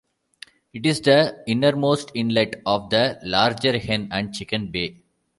It 0.73 0.83
is 0.87 0.99
the 1.01 1.43
innermost 1.45 2.09
inlet 2.15 2.63
of 2.65 2.89
the 2.89 3.19
larger 3.23 3.77
Hen 3.77 4.07
and 4.11 4.33
Chicken 4.33 4.71
Bay. 4.71 5.03